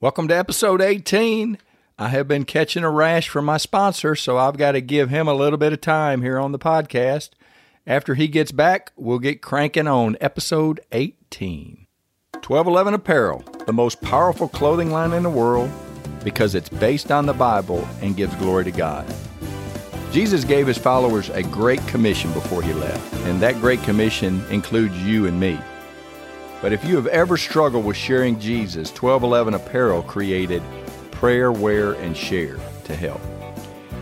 [0.00, 1.58] Welcome to episode 18.
[1.98, 5.26] I have been catching a rash from my sponsor, so I've got to give him
[5.26, 7.30] a little bit of time here on the podcast.
[7.84, 11.88] After he gets back, we'll get cranking on episode 18.
[12.34, 15.68] 1211 Apparel, the most powerful clothing line in the world
[16.22, 19.04] because it's based on the Bible and gives glory to God.
[20.12, 24.96] Jesus gave his followers a great commission before he left, and that great commission includes
[25.02, 25.58] you and me.
[26.60, 30.62] But if you have ever struggled with sharing Jesus, 1211 Apparel created
[31.12, 33.20] Prayer, Wear, and Share to help.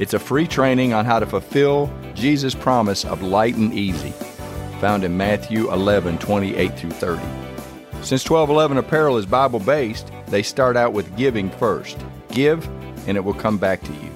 [0.00, 4.10] It's a free training on how to fulfill Jesus' promise of light and easy,
[4.80, 7.22] found in Matthew 11 28 through 30.
[8.02, 11.98] Since 1211 Apparel is Bible based, they start out with giving first.
[12.30, 12.66] Give,
[13.06, 14.10] and it will come back to you.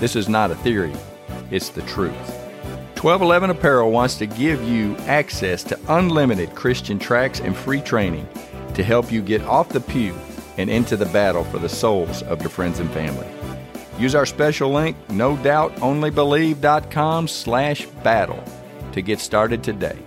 [0.00, 0.94] This is not a theory,
[1.50, 2.39] it's the truth.
[3.00, 8.28] 1211 Apparel wants to give you access to unlimited Christian tracts and free training
[8.74, 10.14] to help you get off the pew
[10.58, 13.26] and into the battle for the souls of your friends and family.
[13.98, 18.44] Use our special link, no doubt onlybelieve.com slash battle
[18.92, 19.98] to get started today.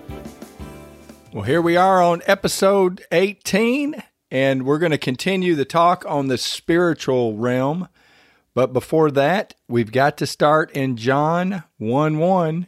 [1.33, 6.27] Well, here we are on episode 18, and we're going to continue the talk on
[6.27, 7.87] the spiritual realm.
[8.53, 12.67] But before that, we've got to start in John 1 1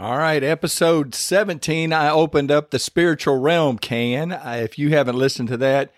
[0.00, 1.92] All right, episode 17.
[1.92, 4.32] I opened up the spiritual realm can.
[4.32, 5.92] Uh, if you haven't listened to that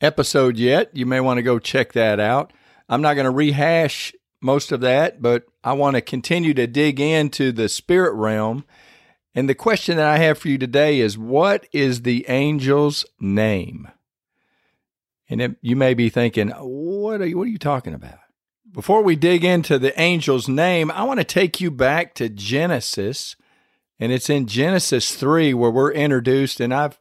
[0.00, 2.52] episode yet, you may want to go check that out.
[2.88, 6.98] I'm not going to rehash most of that, but I want to continue to dig
[6.98, 8.64] into the spirit realm.
[9.36, 13.86] And the question that I have for you today is what is the angel's name?
[15.30, 18.18] And it, you may be thinking, what are you, what are you talking about?
[18.72, 23.36] Before we dig into the angel's name, I want to take you back to Genesis
[23.98, 26.98] and it's in Genesis 3 where we're introduced and I've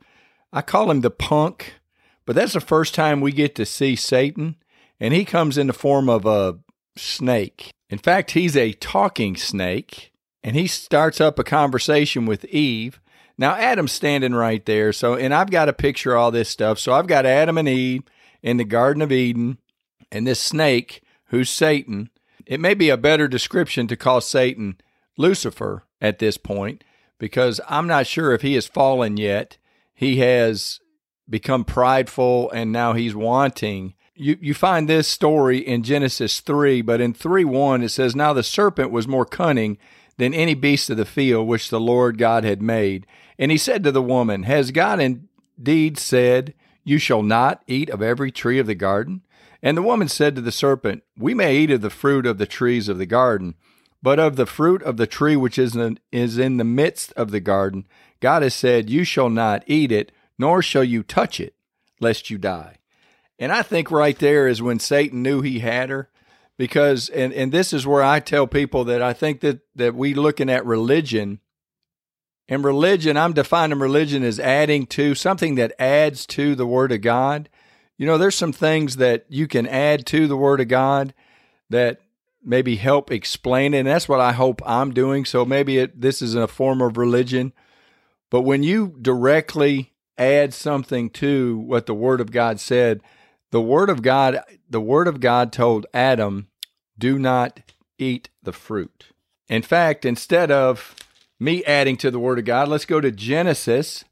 [0.51, 1.79] I call him the punk,
[2.25, 4.55] but that's the first time we get to see Satan
[4.99, 6.59] and he comes in the form of a
[6.95, 7.71] snake.
[7.89, 10.11] In fact, he's a talking snake
[10.43, 13.01] and he starts up a conversation with Eve.
[13.37, 14.93] Now Adam's standing right there.
[14.93, 16.77] So and I've got to picture all this stuff.
[16.77, 18.03] So I've got Adam and Eve
[18.43, 19.57] in the garden of Eden
[20.11, 22.11] and this snake who's Satan.
[22.45, 24.79] It may be a better description to call Satan
[25.17, 26.83] Lucifer at this point
[27.17, 29.57] because I'm not sure if he has fallen yet.
[29.95, 30.81] He has
[31.29, 33.93] become prideful and now he's wanting.
[34.13, 38.33] You, you find this story in Genesis 3, but in 3 1 it says, Now
[38.33, 39.77] the serpent was more cunning
[40.17, 43.07] than any beast of the field which the Lord God had made.
[43.39, 46.53] And he said to the woman, Has God indeed said,
[46.83, 49.21] You shall not eat of every tree of the garden?
[49.63, 52.45] And the woman said to the serpent, We may eat of the fruit of the
[52.45, 53.55] trees of the garden.
[54.03, 57.31] But of the fruit of the tree which is in, is in the midst of
[57.31, 57.87] the garden,
[58.19, 61.55] God has said, You shall not eat it, nor shall you touch it,
[62.01, 62.79] lest you die.
[63.39, 66.09] And I think right there is when Satan knew he had her.
[66.55, 70.13] Because and, and this is where I tell people that I think that, that we
[70.13, 71.39] looking at religion
[72.47, 77.01] and religion, I'm defining religion as adding to something that adds to the Word of
[77.01, 77.49] God.
[77.97, 81.15] You know, there's some things that you can add to the Word of God
[81.71, 82.01] that
[82.43, 83.79] maybe help explain it.
[83.79, 85.25] And that's what I hope I'm doing.
[85.25, 87.53] So maybe it, this is a form of religion.
[88.29, 93.01] But when you directly add something to what the Word of God said,
[93.51, 94.39] the Word of God,
[94.69, 96.47] the Word of God told Adam,
[96.97, 97.59] do not
[97.97, 99.07] eat the fruit.
[99.47, 100.95] In fact, instead of
[101.39, 104.03] me adding to the Word of God, let's go to Genesis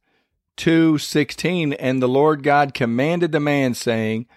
[0.57, 1.73] 2 16.
[1.73, 4.27] And the Lord God commanded the man, saying,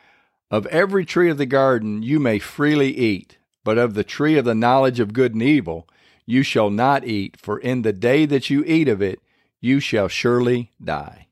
[0.51, 4.45] Of every tree of the garden you may freely eat but of the tree of
[4.45, 5.89] the knowledge of good and evil
[6.27, 9.21] you shall not eat, for in the day that you eat of it,
[9.61, 11.29] you shall surely die.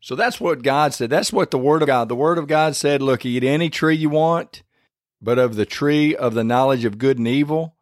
[0.00, 1.10] So that's what God said.
[1.10, 3.96] That's what the Word of God, the Word of God said, look, eat any tree
[3.96, 4.62] you want,
[5.20, 7.74] but of the tree of the knowledge of good and evil,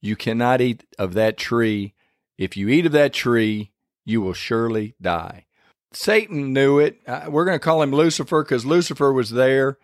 [0.00, 1.94] you cannot eat of that tree.
[2.36, 3.72] If you eat of that tree,
[4.04, 5.46] you will surely die.
[5.92, 7.00] Satan knew it.
[7.06, 9.78] Uh, we're going to call him Lucifer because Lucifer was there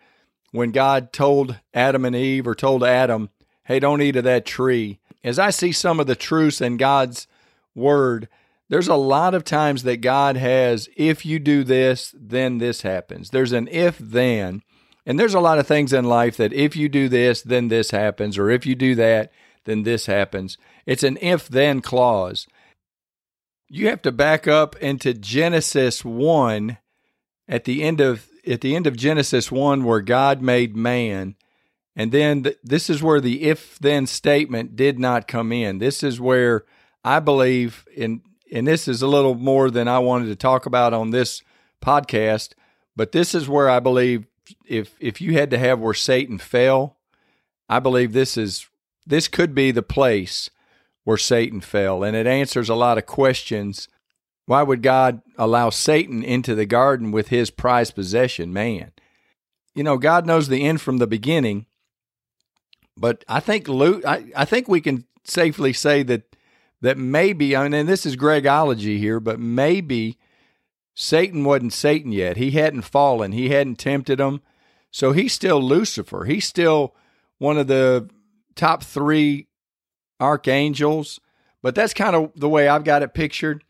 [0.55, 3.29] when God told Adam and Eve or told Adam,
[3.65, 4.99] hey, don't eat of that tree.
[5.23, 7.27] As I see some of the truths in God's
[7.73, 8.29] word,
[8.69, 13.29] there's a lot of times that God has, if you do this, then this happens.
[13.29, 14.63] There's an if then.
[15.05, 17.91] And there's a lot of things in life that if you do this, then this
[17.91, 19.31] happens, or if you do that,
[19.65, 20.57] then this happens.
[20.85, 22.47] It's an if then clause.
[23.67, 26.77] You have to back up into Genesis 1
[27.47, 31.35] at the end of at the end of Genesis 1 where God made man.
[31.95, 35.79] And then th- this is where the if then statement did not come in.
[35.79, 36.65] This is where
[37.03, 38.21] I believe in
[38.51, 41.41] and this is a little more than I wanted to talk about on this
[41.81, 42.53] podcast,
[42.95, 44.27] but this is where I believe
[44.65, 46.97] if if you had to have where Satan fell,
[47.67, 48.67] I believe this is
[49.05, 50.49] this could be the place
[51.03, 53.87] where Satan fell, and it answers a lot of questions.
[54.45, 58.91] Why would God allow Satan into the garden with his prized possession, man?
[59.73, 61.65] You know, God knows the end from the beginning,
[62.95, 66.35] but I think Luke, I, I think we can safely say that
[66.81, 70.19] that maybe, I mean, and this is Gregology here, but maybe
[70.93, 72.37] Satan wasn't Satan yet.
[72.37, 73.31] He hadn't fallen.
[73.31, 74.41] He hadn't tempted him.
[74.91, 76.25] So he's still Lucifer.
[76.25, 76.95] He's still
[77.37, 78.09] one of the
[78.55, 79.47] top three
[80.21, 81.19] archangels.
[81.61, 83.63] But that's kind of the way I've got it pictured.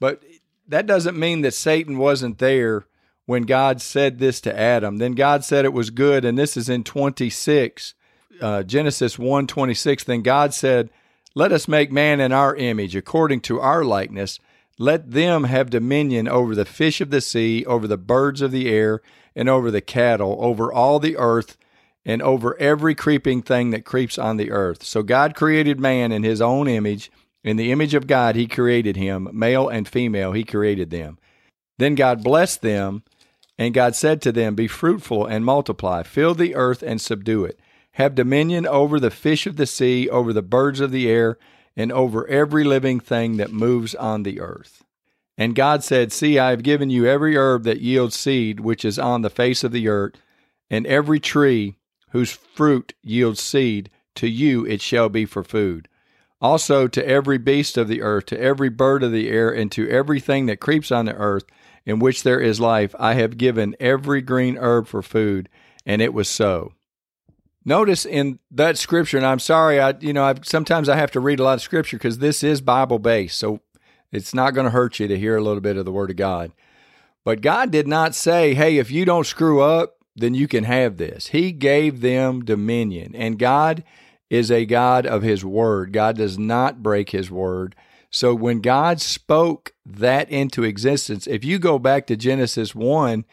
[0.00, 0.22] But
[0.66, 2.86] that doesn't mean that Satan wasn't there
[3.26, 4.98] when God said this to Adam.
[4.98, 7.94] Then God said it was good, and this is in 26,
[8.40, 10.04] uh, Genesis 1 26.
[10.04, 10.90] Then God said,
[11.34, 14.38] Let us make man in our image, according to our likeness
[14.78, 18.68] let them have dominion over the fish of the sea, over the birds of the
[18.68, 19.02] air,
[19.34, 21.56] and over the cattle, over all the earth,
[22.04, 24.84] and over every creeping thing that creeps on the earth.
[24.84, 27.10] So God created man in his own image.
[27.44, 29.28] In the image of God, he created him.
[29.32, 31.18] Male and female, he created them.
[31.78, 33.04] Then God blessed them,
[33.56, 37.58] and God said to them, Be fruitful and multiply, fill the earth and subdue it.
[37.92, 41.38] Have dominion over the fish of the sea, over the birds of the air,
[41.76, 44.84] and over every living thing that moves on the earth.
[45.36, 48.98] And God said, See, I have given you every herb that yields seed, which is
[48.98, 50.14] on the face of the earth,
[50.68, 51.76] and every tree
[52.10, 55.88] whose fruit yields seed, to you it shall be for food.
[56.40, 59.88] Also to every beast of the earth, to every bird of the air, and to
[59.88, 61.44] everything that creeps on the earth,
[61.84, 65.48] in which there is life, I have given every green herb for food.
[65.84, 66.74] And it was so.
[67.64, 71.20] Notice in that scripture, and I'm sorry, I you know, I've, sometimes I have to
[71.20, 73.60] read a lot of scripture because this is Bible based, so
[74.10, 76.16] it's not going to hurt you to hear a little bit of the Word of
[76.16, 76.52] God.
[77.24, 80.96] But God did not say, "Hey, if you don't screw up, then you can have
[80.96, 83.84] this." He gave them dominion, and God
[84.30, 85.92] is a God of His Word.
[85.92, 87.74] God does not break His Word.
[88.10, 93.24] So when God spoke that into existence, if you go back to Genesis 1,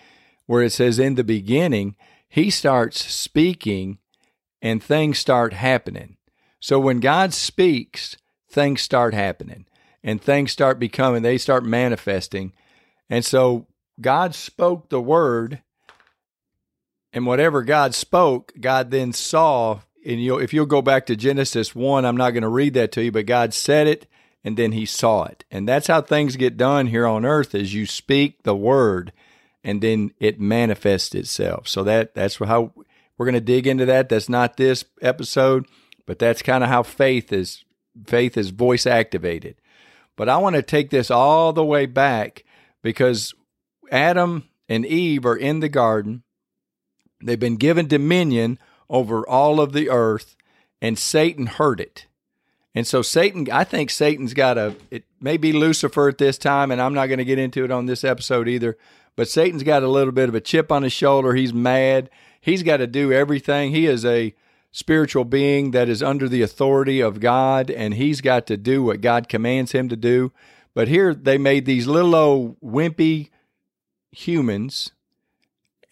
[0.46, 1.96] where it says, In the beginning,
[2.28, 4.00] He starts speaking
[4.62, 6.18] and things start happening.
[6.60, 8.18] So when God speaks,
[8.50, 9.66] things start happening
[10.04, 12.54] and things start becoming, they start manifesting.
[13.10, 13.68] And so
[14.00, 15.62] God spoke the word,
[17.14, 19.82] and whatever God spoke, God then saw.
[20.06, 22.92] And you if you'll go back to Genesis 1, I'm not going to read that
[22.94, 24.08] to you, but God said it
[24.44, 25.44] and then he saw it.
[25.50, 29.12] And that's how things get done here on earth is you speak the word
[29.64, 31.68] and then it manifests itself.
[31.68, 32.72] So that that's how
[33.18, 34.10] we're going to dig into that.
[34.10, 35.66] That's not this episode,
[36.06, 37.66] but that's kind of how faith is
[38.06, 39.56] faith is voice activated.
[40.16, 42.44] But I want to take this all the way back
[42.84, 43.34] because
[43.92, 46.24] Adam and Eve are in the garden.
[47.24, 48.60] They've been given dominion
[48.90, 50.36] over all of the earth,
[50.82, 52.06] and Satan heard it.
[52.74, 56.72] And so Satan, I think Satan's got a, it may be Lucifer at this time,
[56.72, 58.78] and I'm not going to get into it on this episode either,
[59.16, 61.34] but Satan's got a little bit of a chip on his shoulder.
[61.34, 62.10] He's mad.
[62.42, 63.72] He's got to do everything.
[63.72, 64.36] He is a
[64.72, 69.00] spiritual being that is under the authority of God, and he's got to do what
[69.00, 70.34] God commands him to do.
[70.74, 73.30] But here they made these little old wimpy
[74.12, 74.92] humans,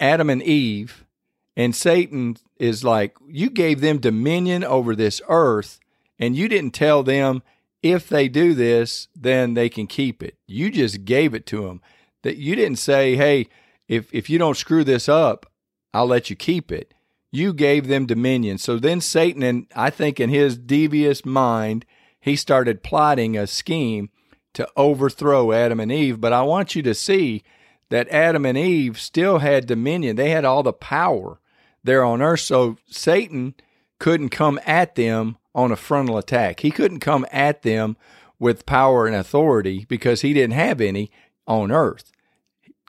[0.02, 1.06] Adam and Eve,
[1.56, 5.80] and Satan is like, You gave them dominion over this earth,
[6.20, 7.44] and you didn't tell them
[7.82, 10.38] if they do this, then they can keep it.
[10.48, 11.82] You just gave it to them.
[12.24, 13.50] That you didn't say, Hey,
[13.88, 15.46] if, if you don't screw this up,
[15.94, 16.94] I'll let you keep it.
[17.32, 18.58] You gave them dominion.
[18.58, 21.86] So then Satan, and I think in his devious mind,
[22.20, 24.10] he started plotting a scheme
[24.54, 26.22] to overthrow Adam and Eve.
[26.22, 27.44] But I want you to see
[27.90, 30.16] that Adam and Eve still had dominion.
[30.16, 31.40] They had all the power
[31.84, 32.42] there on earth.
[32.42, 33.56] So Satan
[34.00, 36.62] couldn't come at them on a frontal attack.
[36.62, 37.96] He couldn't come at them
[38.40, 41.12] with power and authority because he didn't have any
[41.48, 42.12] on earth.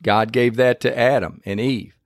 [0.03, 1.97] God gave that to Adam and Eve.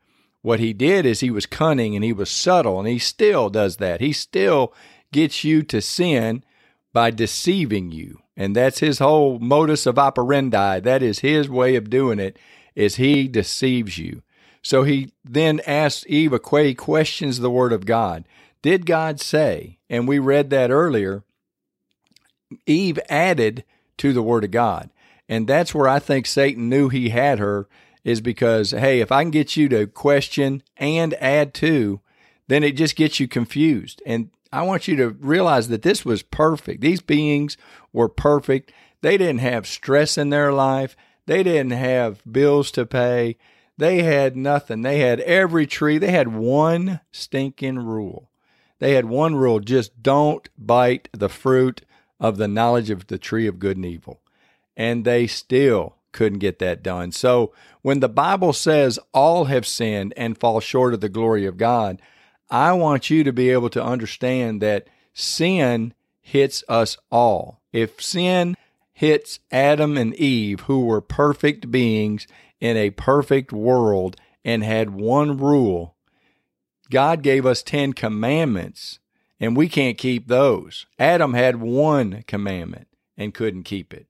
[0.42, 3.78] What he did is he was cunning and he was subtle, and he still does
[3.78, 4.00] that.
[4.00, 4.72] He still
[5.12, 6.44] gets you to sin
[6.92, 8.20] by deceiving you.
[8.36, 10.80] And that's his whole modus of operandi.
[10.80, 12.38] That is his way of doing it
[12.76, 14.22] is he deceives you.
[14.68, 18.26] So he then asks Eve a question, he questions the word of God.
[18.60, 19.78] Did God say?
[19.88, 21.24] And we read that earlier.
[22.66, 23.64] Eve added
[23.96, 24.90] to the word of God.
[25.26, 27.66] And that's where I think Satan knew he had her
[28.04, 32.02] is because, hey, if I can get you to question and add to,
[32.48, 34.02] then it just gets you confused.
[34.04, 36.82] And I want you to realize that this was perfect.
[36.82, 37.56] These beings
[37.90, 38.70] were perfect.
[39.00, 40.94] They didn't have stress in their life.
[41.24, 43.38] They didn't have bills to pay.
[43.78, 44.82] They had nothing.
[44.82, 45.98] They had every tree.
[45.98, 48.28] They had one stinking rule.
[48.80, 51.82] They had one rule just don't bite the fruit
[52.20, 54.20] of the knowledge of the tree of good and evil.
[54.76, 57.12] And they still couldn't get that done.
[57.12, 61.56] So when the Bible says all have sinned and fall short of the glory of
[61.56, 62.02] God,
[62.50, 67.60] I want you to be able to understand that sin hits us all.
[67.72, 68.56] If sin
[68.92, 72.26] hits Adam and Eve, who were perfect beings
[72.60, 75.96] in a perfect world and had one rule,
[76.90, 78.98] God gave us 10 commandments
[79.40, 80.86] and we can't keep those.
[80.98, 84.06] Adam had one commandment and couldn't keep it.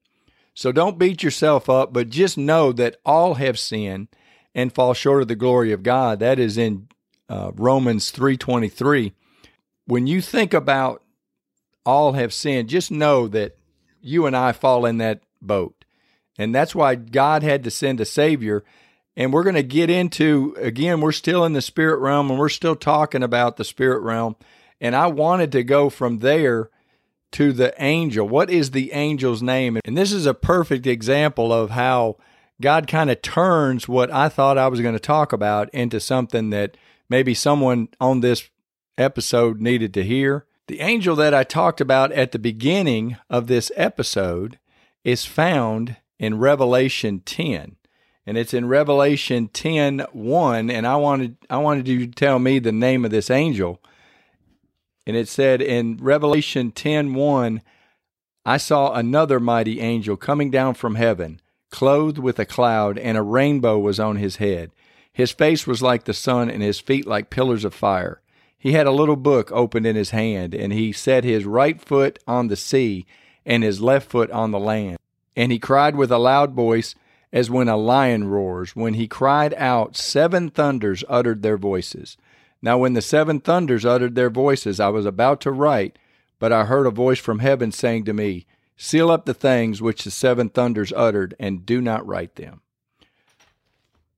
[0.53, 4.07] So don't beat yourself up, but just know that all have sinned
[4.55, 6.19] and fall short of the glory of God.
[6.19, 6.87] That is in
[7.29, 9.13] uh, Romans 3:23.
[9.85, 11.03] When you think about
[11.85, 13.57] all have sinned, just know that
[14.01, 15.78] you and I fall in that boat.
[16.39, 18.63] And that's why God had to send a savior.
[19.17, 22.49] And we're going to get into again, we're still in the spirit realm and we're
[22.49, 24.37] still talking about the spirit realm.
[24.79, 26.69] And I wanted to go from there
[27.33, 28.27] to the angel.
[28.27, 29.77] What is the angel's name?
[29.83, 32.15] And this is a perfect example of how
[32.61, 36.49] God kind of turns what I thought I was going to talk about into something
[36.51, 36.77] that
[37.09, 38.49] maybe someone on this
[38.97, 40.45] episode needed to hear.
[40.67, 44.57] The angel that I talked about at the beginning of this episode
[45.03, 47.77] is found in Revelation 10.
[48.25, 50.69] And it's in Revelation 10 1.
[50.69, 53.81] And I wanted I wanted you to tell me the name of this angel.
[55.07, 57.61] And it said in Revelation 10 1,
[58.45, 63.23] I saw another mighty angel coming down from heaven, clothed with a cloud, and a
[63.23, 64.71] rainbow was on his head.
[65.11, 68.21] His face was like the sun, and his feet like pillars of fire.
[68.57, 72.19] He had a little book opened in his hand, and he set his right foot
[72.27, 73.05] on the sea
[73.45, 74.97] and his left foot on the land.
[75.35, 76.95] And he cried with a loud voice,
[77.31, 78.75] as when a lion roars.
[78.75, 82.17] When he cried out, seven thunders uttered their voices.
[82.61, 85.97] Now, when the seven thunders uttered their voices, I was about to write,
[86.39, 88.45] but I heard a voice from heaven saying to me,
[88.75, 92.61] Seal up the things which the seven thunders uttered, and do not write them.